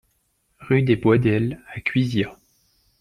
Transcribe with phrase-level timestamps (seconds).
[0.61, 2.35] Rue des Boisdels à Cuisia